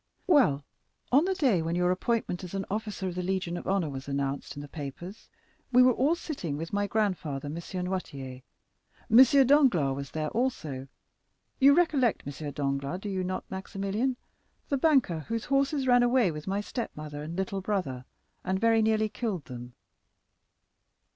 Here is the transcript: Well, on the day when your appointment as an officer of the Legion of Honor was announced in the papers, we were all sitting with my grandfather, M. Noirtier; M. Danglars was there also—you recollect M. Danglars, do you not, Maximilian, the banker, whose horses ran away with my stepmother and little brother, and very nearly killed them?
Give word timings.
Well, 0.25 0.65
on 1.11 1.25
the 1.25 1.35
day 1.35 1.61
when 1.61 1.75
your 1.75 1.91
appointment 1.91 2.43
as 2.43 2.55
an 2.55 2.65
officer 2.71 3.07
of 3.09 3.13
the 3.13 3.21
Legion 3.21 3.55
of 3.55 3.67
Honor 3.67 3.87
was 3.91 4.07
announced 4.07 4.55
in 4.55 4.61
the 4.63 4.67
papers, 4.67 5.29
we 5.71 5.83
were 5.83 5.93
all 5.93 6.15
sitting 6.15 6.57
with 6.57 6.73
my 6.73 6.87
grandfather, 6.87 7.45
M. 7.45 7.53
Noirtier; 7.53 8.41
M. 9.11 9.45
Danglars 9.47 9.95
was 9.95 10.09
there 10.09 10.29
also—you 10.29 11.75
recollect 11.75 12.23
M. 12.25 12.51
Danglars, 12.53 12.99
do 13.01 13.09
you 13.09 13.23
not, 13.23 13.43
Maximilian, 13.51 14.17
the 14.69 14.77
banker, 14.79 15.19
whose 15.19 15.45
horses 15.45 15.85
ran 15.85 16.01
away 16.01 16.31
with 16.31 16.47
my 16.47 16.61
stepmother 16.61 17.21
and 17.21 17.35
little 17.37 17.61
brother, 17.61 18.05
and 18.43 18.59
very 18.59 18.81
nearly 18.81 19.07
killed 19.07 19.45
them? 19.45 19.75